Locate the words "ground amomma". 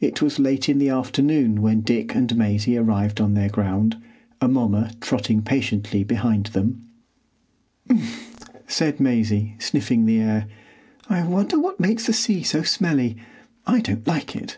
3.50-4.92